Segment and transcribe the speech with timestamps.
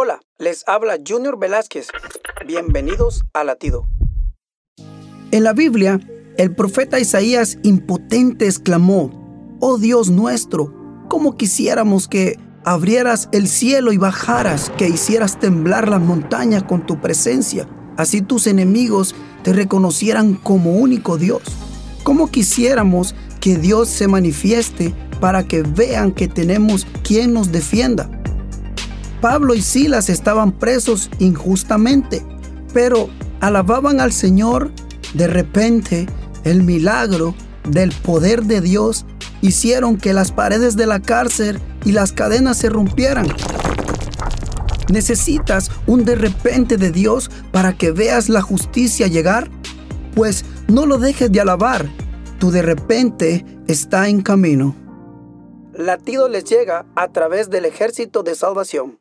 [0.00, 1.88] Hola, les habla Junior Velázquez.
[2.46, 3.88] Bienvenidos a Latido.
[5.32, 5.98] En la Biblia,
[6.36, 9.10] el profeta Isaías impotente exclamó,
[9.58, 10.72] Oh Dios nuestro,
[11.08, 17.00] cómo quisiéramos que abrieras el cielo y bajaras, que hicieras temblar las montañas con tu
[17.00, 21.42] presencia, así tus enemigos te reconocieran como único Dios.
[22.04, 28.08] Cómo quisiéramos que Dios se manifieste para que vean que tenemos quien nos defienda.
[29.20, 32.24] Pablo y Silas estaban presos injustamente,
[32.72, 33.08] pero
[33.40, 34.70] alababan al Señor.
[35.14, 36.06] De repente,
[36.44, 37.34] el milagro
[37.68, 39.06] del poder de Dios
[39.40, 43.26] hicieron que las paredes de la cárcel y las cadenas se rompieran.
[44.90, 49.50] ¿Necesitas un de repente de Dios para que veas la justicia llegar?
[50.14, 51.88] Pues no lo dejes de alabar.
[52.38, 54.74] Tu de repente está en camino.
[55.74, 58.98] Latido les llega a través del ejército de salvación.